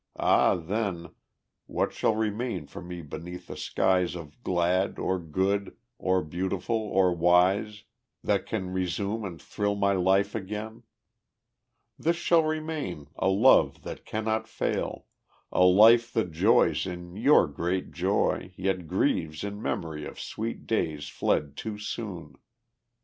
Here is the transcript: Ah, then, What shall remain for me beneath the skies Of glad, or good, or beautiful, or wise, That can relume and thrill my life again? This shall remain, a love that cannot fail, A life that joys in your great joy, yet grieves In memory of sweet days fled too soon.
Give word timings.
Ah, 0.17 0.55
then, 0.55 1.13
What 1.67 1.93
shall 1.93 2.15
remain 2.15 2.65
for 2.65 2.81
me 2.81 3.03
beneath 3.03 3.45
the 3.45 3.55
skies 3.55 4.15
Of 4.15 4.41
glad, 4.43 4.97
or 4.97 5.19
good, 5.19 5.77
or 5.99 6.23
beautiful, 6.23 6.75
or 6.75 7.13
wise, 7.13 7.83
That 8.23 8.47
can 8.47 8.73
relume 8.73 9.23
and 9.23 9.39
thrill 9.39 9.75
my 9.75 9.91
life 9.93 10.33
again? 10.33 10.81
This 11.99 12.15
shall 12.15 12.41
remain, 12.41 13.09
a 13.15 13.27
love 13.27 13.83
that 13.83 14.03
cannot 14.03 14.47
fail, 14.47 15.05
A 15.51 15.65
life 15.65 16.11
that 16.13 16.31
joys 16.31 16.87
in 16.87 17.15
your 17.15 17.45
great 17.45 17.91
joy, 17.91 18.53
yet 18.57 18.87
grieves 18.87 19.43
In 19.43 19.61
memory 19.61 20.03
of 20.07 20.19
sweet 20.19 20.65
days 20.65 21.09
fled 21.09 21.55
too 21.55 21.77
soon. 21.77 22.37